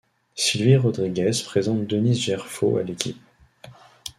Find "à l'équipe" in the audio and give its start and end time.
2.79-3.21